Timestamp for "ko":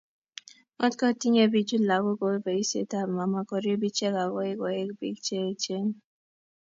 2.19-2.27